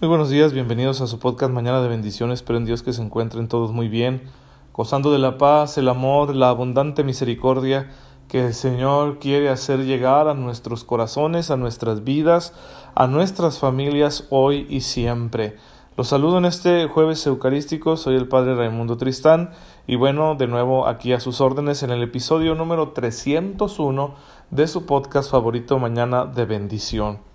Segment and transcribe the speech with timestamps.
[0.00, 2.38] Muy buenos días, bienvenidos a su podcast Mañana de Bendiciones.
[2.38, 4.22] Espero en Dios que se encuentren todos muy bien,
[4.72, 7.90] gozando de la paz, el amor, la abundante misericordia
[8.28, 12.54] que el Señor quiere hacer llegar a nuestros corazones, a nuestras vidas,
[12.94, 15.56] a nuestras familias hoy y siempre.
[15.96, 19.50] Los saludo en este jueves eucarístico, soy el Padre Raimundo Tristán
[19.88, 24.14] y bueno, de nuevo aquí a sus órdenes en el episodio número 301
[24.52, 27.27] de su podcast favorito Mañana de Bendición.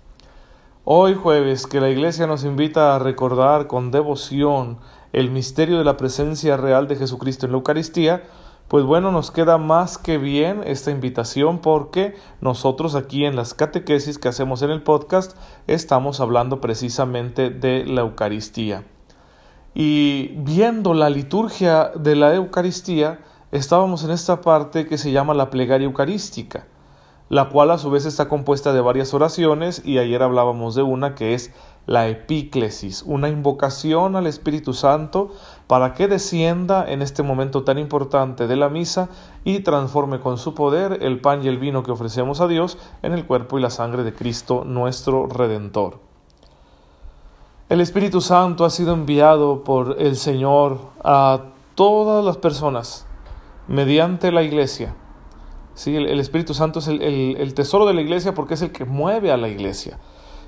[0.86, 4.76] Hoy jueves que la Iglesia nos invita a recordar con devoción
[5.14, 8.24] el misterio de la presencia real de Jesucristo en la Eucaristía,
[8.68, 14.18] pues bueno, nos queda más que bien esta invitación porque nosotros aquí en las catequesis
[14.18, 18.84] que hacemos en el podcast estamos hablando precisamente de la Eucaristía.
[19.72, 23.20] Y viendo la liturgia de la Eucaristía,
[23.52, 26.66] estábamos en esta parte que se llama la plegaria eucarística
[27.28, 31.14] la cual a su vez está compuesta de varias oraciones y ayer hablábamos de una
[31.14, 31.52] que es
[31.86, 35.30] la epíclesis, una invocación al Espíritu Santo
[35.66, 39.08] para que descienda en este momento tan importante de la misa
[39.44, 43.12] y transforme con su poder el pan y el vino que ofrecemos a Dios en
[43.12, 45.98] el cuerpo y la sangre de Cristo nuestro Redentor.
[47.68, 51.40] El Espíritu Santo ha sido enviado por el Señor a
[51.74, 53.06] todas las personas
[53.66, 54.94] mediante la Iglesia
[55.74, 55.96] ¿sí?
[55.96, 59.36] El, Espíritu Santo es el, tesoro de la iglesia porque es el que mueve a
[59.36, 59.98] la iglesia.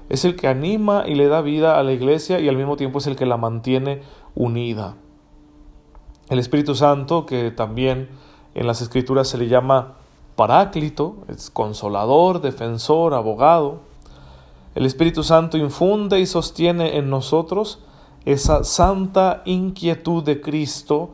[0.09, 2.99] Es el que anima y le da vida a la iglesia y al mismo tiempo
[2.99, 4.03] es el que la mantiene
[4.35, 4.97] unida.
[6.29, 8.09] El Espíritu Santo, que también
[8.55, 9.95] en las Escrituras se le llama
[10.37, 13.81] Paráclito, es consolador, defensor, abogado.
[14.75, 17.81] El Espíritu Santo infunde y sostiene en nosotros
[18.25, 21.11] esa santa inquietud de Cristo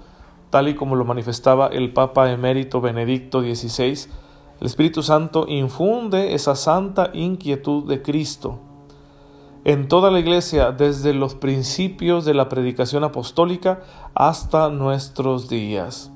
[0.53, 4.06] tal y como lo manifestaba el Papa emérito Benedicto XVI,
[4.61, 8.58] el Espíritu Santo infunde esa santa inquietud de Cristo.
[9.64, 13.80] En toda la Iglesia desde los principios de la predicación apostólica
[14.12, 16.12] hasta nuestros días.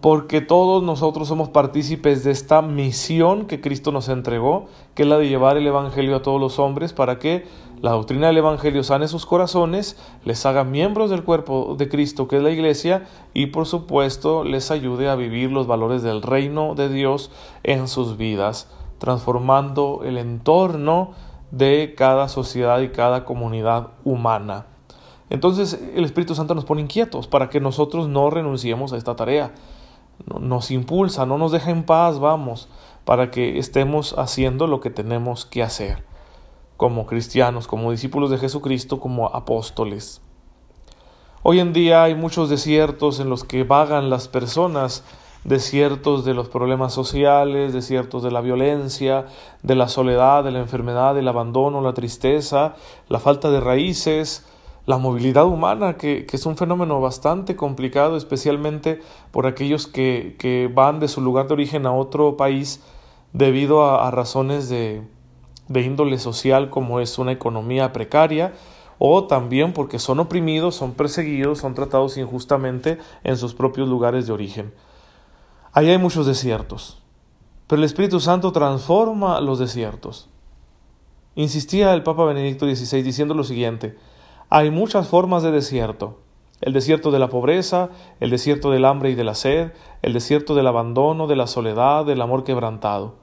[0.00, 5.18] Porque todos nosotros somos partícipes de esta misión que Cristo nos entregó, que es la
[5.18, 7.46] de llevar el Evangelio a todos los hombres para que
[7.82, 12.38] la doctrina del Evangelio sane sus corazones, les haga miembros del cuerpo de Cristo, que
[12.38, 16.88] es la Iglesia, y por supuesto les ayude a vivir los valores del reino de
[16.88, 17.30] Dios
[17.62, 21.10] en sus vidas, transformando el entorno
[21.50, 24.66] de cada sociedad y cada comunidad humana.
[25.28, 29.52] Entonces el Espíritu Santo nos pone inquietos para que nosotros no renunciemos a esta tarea
[30.40, 32.68] nos impulsa, no nos deja en paz, vamos,
[33.04, 36.04] para que estemos haciendo lo que tenemos que hacer,
[36.76, 40.20] como cristianos, como discípulos de Jesucristo, como apóstoles.
[41.42, 45.04] Hoy en día hay muchos desiertos en los que vagan las personas,
[45.44, 49.26] desiertos de los problemas sociales, desiertos de la violencia,
[49.62, 52.76] de la soledad, de la enfermedad, del abandono, la tristeza,
[53.08, 54.46] la falta de raíces,
[54.86, 59.00] la movilidad humana, que, es un fenómeno bastante complicado, especialmente
[59.30, 62.82] por aquellos que, van de su lugar de origen a otro país
[63.32, 65.02] debido a, razones de,
[65.72, 68.52] de índole social como es una economía precaria
[68.98, 74.32] o también porque son oprimidos, son perseguidos, son tratados injustamente en sus propios lugares de
[74.32, 74.72] origen.
[75.72, 77.02] Ahí hay muchos desiertos,
[77.66, 80.28] pero el Espíritu Santo transforma los desiertos.
[81.34, 83.96] Insistía el Papa Benedicto XVI diciendo lo siguiente,
[84.50, 86.18] hay muchas formas de desierto.
[86.60, 87.88] El desierto de la pobreza,
[88.20, 89.72] el desierto del hambre y de la sed,
[90.02, 93.21] el desierto del abandono, de la soledad, del amor quebrantado.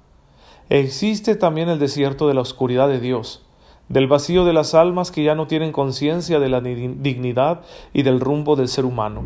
[0.70, 3.44] Existe también el desierto de la oscuridad de Dios,
[3.88, 8.20] del vacío de las almas que ya no tienen conciencia de la dignidad y del
[8.20, 9.24] rumbo del ser humano.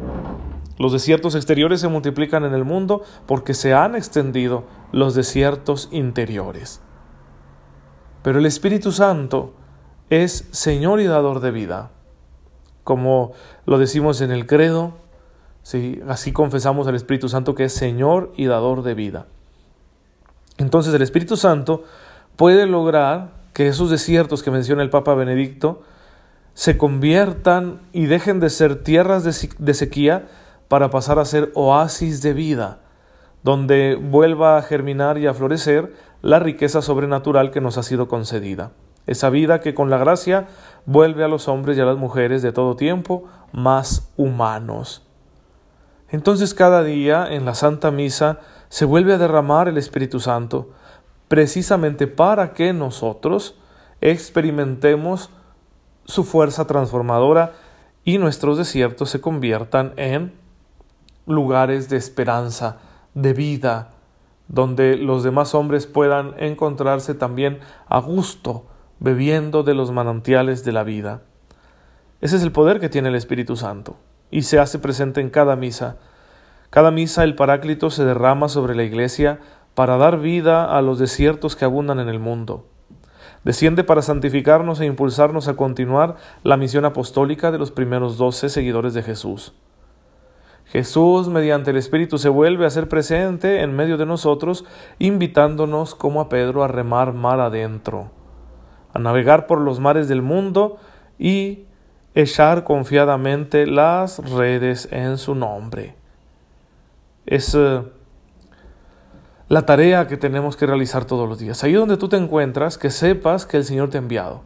[0.77, 6.81] Los desiertos exteriores se multiplican en el mundo porque se han extendido los desiertos interiores.
[8.23, 9.53] Pero el Espíritu Santo
[10.09, 11.91] es Señor y dador de vida.
[12.85, 13.33] Como
[13.65, 14.93] lo decimos en el credo,
[15.61, 15.99] ¿sí?
[16.07, 19.27] así confesamos al Espíritu Santo que es Señor y dador de vida.
[20.57, 21.83] Entonces el Espíritu Santo
[22.35, 25.83] puede lograr que esos desiertos que menciona el Papa Benedicto
[26.53, 30.27] se conviertan y dejen de ser tierras de sequía
[30.67, 32.79] para pasar a ser oasis de vida,
[33.43, 38.71] donde vuelva a germinar y a florecer la riqueza sobrenatural que nos ha sido concedida
[39.05, 40.47] esa vida que con la gracia
[40.85, 45.05] vuelve a los hombres y a las mujeres de todo tiempo más humanos.
[46.09, 48.39] Entonces cada día en la Santa Misa
[48.73, 50.71] se vuelve a derramar el Espíritu Santo,
[51.27, 53.55] precisamente para que nosotros
[54.01, 55.29] experimentemos
[56.05, 57.53] su fuerza transformadora
[58.03, 60.33] y nuestros desiertos se conviertan en
[61.27, 62.79] lugares de esperanza,
[63.13, 63.91] de vida,
[64.47, 68.65] donde los demás hombres puedan encontrarse también a gusto,
[68.99, 71.21] bebiendo de los manantiales de la vida.
[72.21, 73.97] Ese es el poder que tiene el Espíritu Santo
[74.31, 75.97] y se hace presente en cada misa.
[76.73, 79.39] Cada misa el Paráclito se derrama sobre la Iglesia
[79.75, 82.65] para dar vida a los desiertos que abundan en el mundo.
[83.43, 88.95] Desciende para santificarnos e impulsarnos a continuar la misión apostólica de los primeros doce seguidores
[88.95, 89.53] de Jesús.
[90.65, 94.65] Jesús, mediante el Espíritu, se vuelve a ser presente en medio de nosotros,
[94.97, 98.09] invitándonos como a Pedro a remar mar adentro,
[98.95, 100.77] a navegar por los mares del mundo
[101.19, 101.67] y
[102.15, 106.01] echar confiadamente las redes en su nombre.
[107.25, 107.81] Es eh,
[109.49, 111.63] la tarea que tenemos que realizar todos los días.
[111.63, 114.41] Ahí donde tú te encuentras, que sepas que el Señor te ha enviado.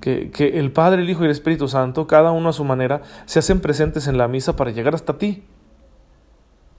[0.00, 3.02] Que, que, el Padre, el Hijo y el Espíritu Santo, cada uno a su manera,
[3.24, 5.44] se hacen presentes en la misa para llegar hasta ti,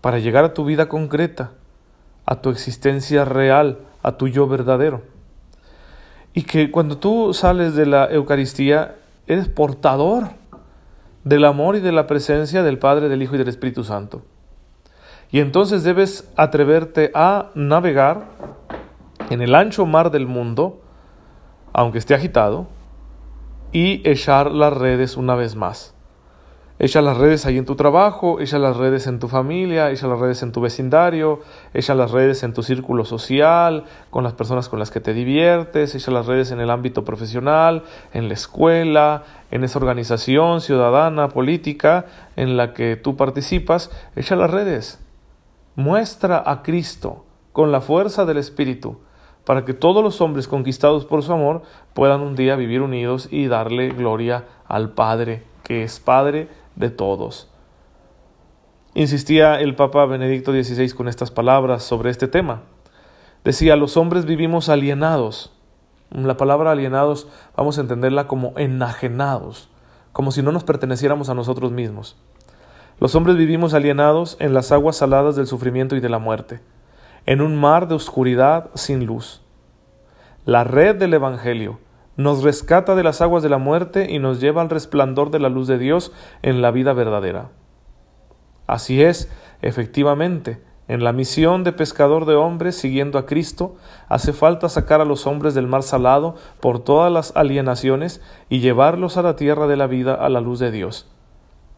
[0.02, 1.52] para llegar a tu vida concreta,
[2.26, 5.02] a tu existencia real, a tu yo verdadero.
[6.34, 10.30] Y que cuando tú sales de la Eucaristía, eres portador
[11.24, 14.24] del amor y de la presencia del Padre, del Hijo y del Espíritu Santo.
[15.32, 18.26] Y entonces debes atreverte a navegar
[19.30, 20.82] en el ancho mar del mundo,
[21.74, 22.68] aunque esté agitado,
[23.72, 25.94] y echar las redes una vez más.
[26.80, 30.20] Echa las redes ahí en tu trabajo, echa las redes en tu familia, echa las
[30.20, 31.42] redes en tu vecindario,
[31.74, 35.96] echa las redes en tu círculo social, con las personas con las que te diviertes,
[35.96, 37.84] echa las redes en el ámbito profesional,
[38.14, 44.52] en la escuela, en esa organización ciudadana, política en la que tú participas, echa las
[44.52, 45.00] redes.
[45.78, 48.98] Muestra a Cristo con la fuerza del Espíritu
[49.46, 51.62] para que todos los hombres conquistados por su amor
[51.94, 57.48] puedan un día vivir unidos y darle gloria al Padre, que es Padre de todos.
[58.96, 62.64] Insistía el Papa Benedicto XVI con estas palabras sobre este tema.
[63.44, 65.54] Decía, los hombres vivimos alienados.
[66.10, 69.70] La palabra alienados vamos a entenderla como enajenados,
[70.12, 72.18] como si no nos perteneciéramos a nosotros mismos.
[73.00, 76.62] Los hombres vivimos alienados en las aguas saladas del sufrimiento y de la muerte,
[77.28, 79.44] en un mar de oscuridad sin luz.
[80.46, 81.80] La red del Evangelio,
[82.16, 85.50] nos rescata de las aguas de la muerte y nos lleva al resplandor de la
[85.50, 86.12] luz de Dios
[86.42, 87.52] en la vida verdadera.
[88.66, 93.76] Así es, efectivamente, en la misión de pescador de hombres siguiendo a Cristo,
[94.10, 99.18] hace falta sacar a los hombres del mar salado por todas las alienaciones y llevarlos
[99.18, 101.08] a la tierra de la vida a la luz de Dios.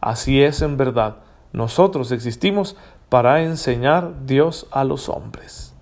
[0.00, 1.16] Así es en verdad,
[1.52, 2.76] nosotros existimos
[3.08, 5.74] para enseñar Dios a los hombres.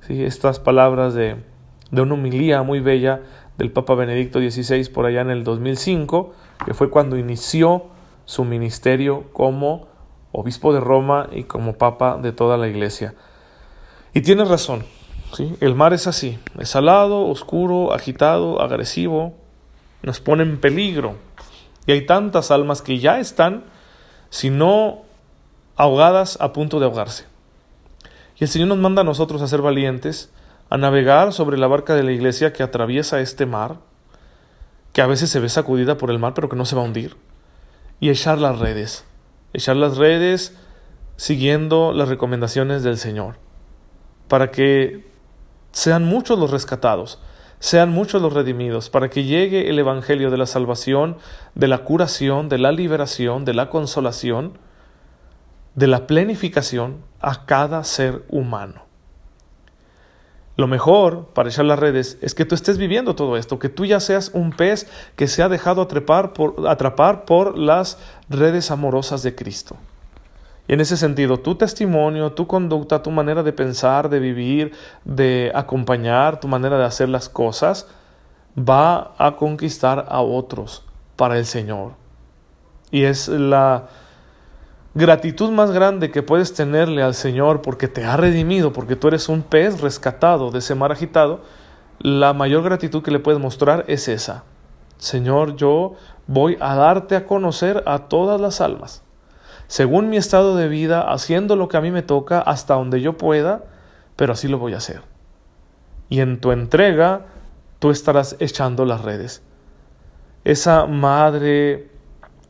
[0.00, 1.50] Sí, estas palabras de
[1.90, 3.22] de una humilía muy bella
[3.58, 6.32] del Papa Benedicto XVI por allá en el 2005,
[6.64, 7.86] que fue cuando inició
[8.24, 9.88] su ministerio como
[10.32, 13.14] obispo de Roma y como papa de toda la iglesia.
[14.14, 14.84] Y tiene razón,
[15.34, 15.56] ¿sí?
[15.60, 19.34] el mar es así, es salado, oscuro, agitado, agresivo,
[20.02, 21.16] nos pone en peligro.
[21.86, 23.64] Y hay tantas almas que ya están,
[24.28, 25.02] si no
[25.76, 27.24] ahogadas, a punto de ahogarse.
[28.38, 30.30] Y el Señor nos manda a nosotros a ser valientes,
[30.70, 33.76] a navegar sobre la barca de la iglesia que atraviesa este mar,
[34.92, 36.84] que a veces se ve sacudida por el mar pero que no se va a
[36.84, 37.16] hundir,
[37.98, 39.04] y echar las redes,
[39.52, 40.56] echar las redes
[41.16, 43.36] siguiendo las recomendaciones del Señor,
[44.28, 45.10] para que
[45.72, 47.18] sean muchos los rescatados,
[47.60, 51.18] sean muchos los redimidos, para que llegue el Evangelio de la salvación,
[51.54, 54.58] de la curación, de la liberación, de la consolación,
[55.74, 58.86] de la plenificación a cada ser humano.
[60.56, 63.84] Lo mejor para echar las redes es que tú estés viviendo todo esto, que tú
[63.84, 67.98] ya seas un pez que se ha dejado atrapar por, atrapar por las
[68.28, 69.76] redes amorosas de Cristo.
[70.70, 74.70] Y en ese sentido, tu testimonio, tu conducta, tu manera de pensar, de vivir,
[75.04, 77.88] de acompañar, tu manera de hacer las cosas,
[78.56, 80.84] va a conquistar a otros
[81.16, 81.94] para el Señor.
[82.92, 83.88] Y es la
[84.94, 89.28] gratitud más grande que puedes tenerle al Señor porque te ha redimido, porque tú eres
[89.28, 91.40] un pez rescatado de ese mar agitado,
[91.98, 94.44] la mayor gratitud que le puedes mostrar es esa.
[94.98, 95.94] Señor, yo
[96.28, 99.02] voy a darte a conocer a todas las almas,
[99.70, 103.16] según mi estado de vida, haciendo lo que a mí me toca hasta donde yo
[103.16, 103.62] pueda,
[104.16, 105.02] pero así lo voy a hacer.
[106.08, 107.26] Y en tu entrega,
[107.78, 109.44] tú estarás echando las redes.
[110.42, 111.88] Esa madre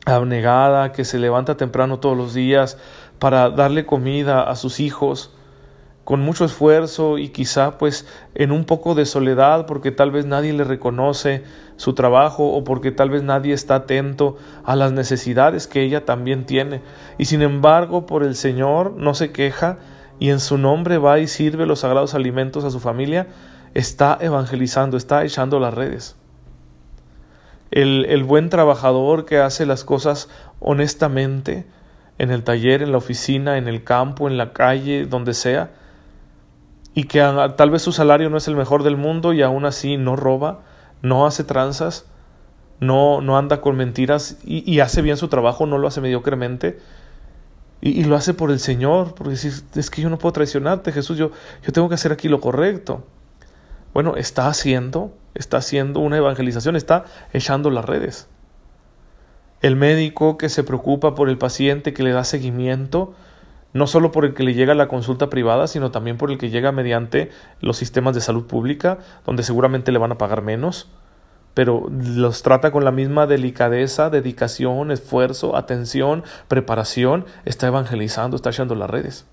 [0.03, 2.79] abnegada, que se levanta temprano todos los días
[3.19, 5.31] para darle comida a sus hijos,
[6.03, 10.51] con mucho esfuerzo y quizá pues en un poco de soledad porque tal vez nadie
[10.51, 11.43] le reconoce
[11.75, 16.45] su trabajo o porque tal vez nadie está atento a las necesidades que ella también
[16.45, 16.81] tiene.
[17.17, 19.77] Y sin embargo por el Señor no se queja
[20.19, 23.27] y en su nombre va y sirve los sagrados alimentos a su familia
[23.73, 26.15] está evangelizando, está echando las redes.
[27.71, 30.29] El, el, buen trabajador que hace las cosas
[30.59, 31.65] honestamente,
[32.17, 35.71] en el taller, en la oficina, en el campo, en la calle, donde sea,
[36.93, 37.21] y que
[37.55, 40.59] tal vez su salario no es el mejor del mundo y aún así no roba,
[41.01, 42.05] no hace tranzas,
[42.79, 46.79] no, no anda con mentiras y, hace bien su trabajo, no lo hace mediocremente.
[47.79, 51.17] Y, lo hace por el Señor, porque dice, es que yo no puedo traicionarte, Jesús,
[51.17, 51.31] yo,
[51.63, 53.05] yo tengo que hacer aquí lo correcto.
[53.93, 58.27] Bueno, está haciendo, está haciendo una evangelización, está echando las redes.
[59.61, 63.13] El médico que se preocupa por el paciente, que le da seguimiento,
[63.73, 66.49] no solo por el que le llega la consulta privada, sino también por el que
[66.49, 70.89] llega mediante los sistemas de salud pública, donde seguramente le van a pagar menos,
[71.53, 78.75] pero los trata con la misma delicadeza, dedicación, esfuerzo, atención, preparación, está evangelizando, está echando
[78.75, 79.25] las redes.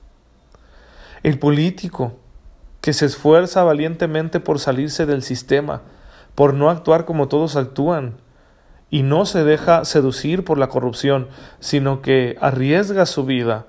[1.23, 2.15] El político
[2.81, 5.83] que se esfuerza valientemente por salirse del sistema,
[6.35, 8.17] por no actuar como todos actúan,
[8.91, 11.29] y no se deja seducir por la corrupción,
[11.61, 13.67] sino que arriesga su vida,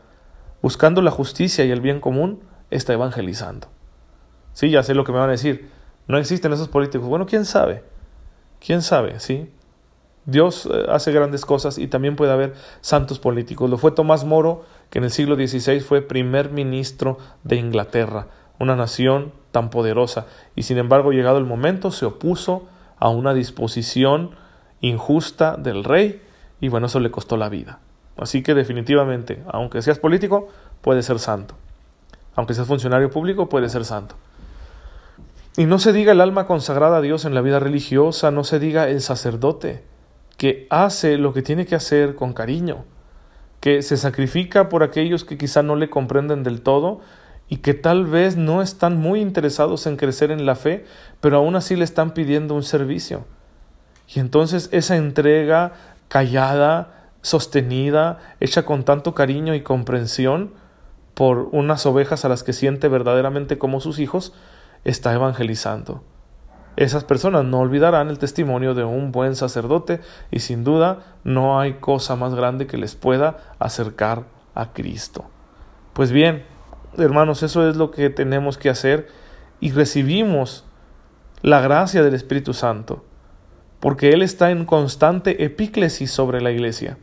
[0.62, 3.68] buscando la justicia y el bien común, está evangelizando.
[4.54, 5.70] Sí, ya sé lo que me van a decir.
[6.08, 7.08] No existen esos políticos.
[7.08, 7.84] Bueno, quién sabe.
[8.60, 9.50] Quién sabe, ¿sí?
[10.26, 13.70] Dios eh, hace grandes cosas y también puede haber santos políticos.
[13.70, 18.28] Lo fue Tomás Moro, que en el siglo XVI fue primer ministro de Inglaterra,
[18.60, 22.68] una nación tan poderosa, y sin embargo, llegado el momento, se opuso
[23.00, 24.32] a una disposición
[24.82, 26.22] injusta del rey,
[26.62, 27.80] y bueno, eso le costó la vida.
[28.22, 30.48] Así que definitivamente, aunque seas político,
[30.82, 31.56] puedes ser santo.
[32.36, 34.16] Aunque seas funcionario público, puedes ser santo.
[35.58, 38.60] Y no se diga el alma consagrada a Dios en la vida religiosa, no se
[38.60, 39.84] diga el sacerdote,
[40.38, 42.86] que hace lo que tiene que hacer con cariño,
[43.60, 47.02] que se sacrifica por aquellos que quizá no le comprenden del todo
[47.50, 50.86] y que tal vez no están muy interesados en crecer en la fe,
[51.20, 53.26] pero aún así le están pidiendo un servicio.
[54.08, 55.74] Y entonces esa entrega
[56.08, 60.54] callada, sostenida, hecha con tanto cariño y comprensión
[61.14, 64.34] por unas ovejas a las que siente verdaderamente como sus hijos,
[64.86, 66.04] está evangelizando.
[66.78, 70.00] Esas personas no olvidarán el testimonio de un buen sacerdote
[70.32, 74.24] y sin duda no hay cosa más grande que les pueda acercar
[74.56, 75.26] a Cristo.
[75.92, 76.46] Pues bien,
[76.98, 79.08] hermanos, eso es lo que tenemos que hacer
[79.60, 80.64] y recibimos
[81.42, 83.04] la gracia del Espíritu Santo,
[83.82, 86.98] porque Él está en constante epíclesis sobre la iglesia.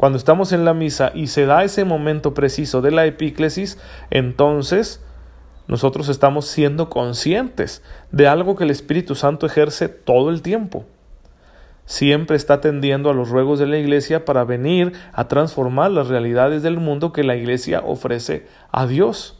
[0.00, 3.78] Cuando estamos en la misa y se da ese momento preciso de la epíclesis,
[4.10, 5.04] entonces
[5.66, 10.86] nosotros estamos siendo conscientes de algo que el Espíritu Santo ejerce todo el tiempo.
[11.84, 16.62] Siempre está atendiendo a los ruegos de la Iglesia para venir a transformar las realidades
[16.62, 19.38] del mundo que la Iglesia ofrece a Dios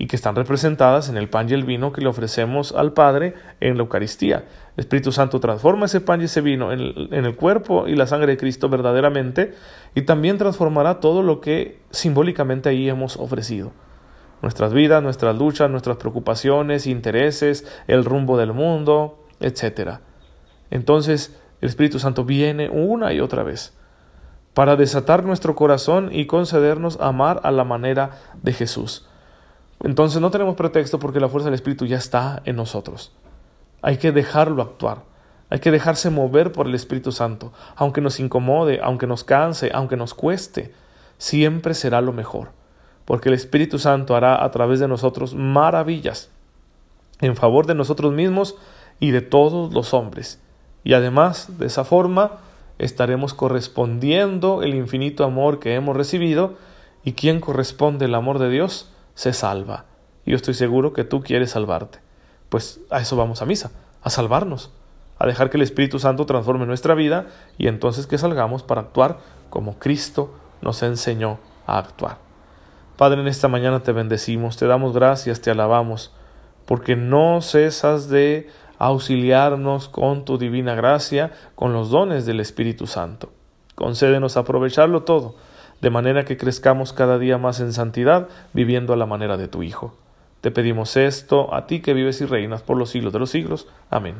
[0.00, 3.34] y que están representadas en el pan y el vino que le ofrecemos al Padre
[3.60, 4.46] en la Eucaristía.
[4.74, 8.28] El Espíritu Santo transforma ese pan y ese vino en el, cuerpo y la sangre
[8.28, 9.52] de Cristo verdaderamente
[9.94, 13.72] y también transformará todo lo que simbólicamente ahí hemos ofrecido.
[14.40, 19.98] Nuestras vidas, nuestras luchas, nuestras preocupaciones, intereses, el rumbo del mundo, etc.
[20.70, 23.76] Entonces el Espíritu Santo viene una y otra vez
[24.54, 29.09] para desatar nuestro corazón y concedernos amar a la manera de Jesús.
[29.82, 33.12] Entonces no tenemos pretexto porque la fuerza del Espíritu ya está en nosotros.
[33.82, 35.04] Hay que dejarlo actuar.
[35.48, 37.52] Hay que dejarse mover por el Espíritu Santo.
[37.76, 40.72] Aunque nos incomode, aunque nos canse, aunque nos cueste,
[41.18, 42.52] siempre será lo mejor.
[43.04, 46.30] Porque el Espíritu Santo hará a través de nosotros maravillas
[47.20, 48.56] en favor de nosotros mismos
[48.98, 50.40] y de todos los hombres.
[50.84, 52.38] Y además, de esa forma,
[52.78, 56.54] estaremos correspondiendo el infinito amor que hemos recibido.
[57.04, 58.89] ¿Y quién corresponde el amor de Dios?
[59.14, 59.86] Se salva.
[60.24, 62.00] Y yo estoy seguro que tú quieres salvarte.
[62.48, 63.70] Pues a eso vamos a misa,
[64.02, 64.72] a salvarnos,
[65.18, 67.26] a dejar que el Espíritu Santo transforme nuestra vida
[67.58, 69.18] y entonces que salgamos para actuar
[69.50, 72.18] como Cristo nos enseñó a actuar.
[72.96, 76.12] Padre, en esta mañana te bendecimos, te damos gracias, te alabamos,
[76.66, 83.30] porque no cesas de auxiliarnos con tu divina gracia, con los dones del Espíritu Santo.
[83.74, 85.34] Concédenos aprovecharlo todo
[85.80, 89.62] de manera que crezcamos cada día más en santidad, viviendo a la manera de tu
[89.62, 89.94] Hijo.
[90.40, 93.66] Te pedimos esto, a ti que vives y reinas por los siglos de los siglos.
[93.90, 94.16] Amén.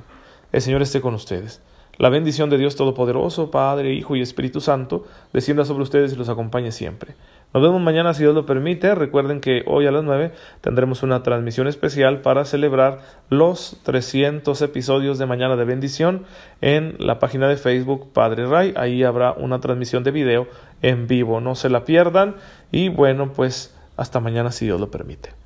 [0.52, 1.62] El Señor esté con ustedes.
[2.00, 5.04] La bendición de Dios Todopoderoso, Padre, Hijo y Espíritu Santo,
[5.34, 7.14] descienda sobre ustedes y los acompañe siempre.
[7.52, 8.94] Nos vemos mañana si Dios lo permite.
[8.94, 15.18] Recuerden que hoy a las 9 tendremos una transmisión especial para celebrar los 300 episodios
[15.18, 16.24] de Mañana de Bendición
[16.62, 18.72] en la página de Facebook Padre Ray.
[18.76, 20.46] Ahí habrá una transmisión de video
[20.80, 21.42] en vivo.
[21.42, 22.36] No se la pierdan
[22.72, 25.39] y bueno, pues hasta mañana si Dios lo permite.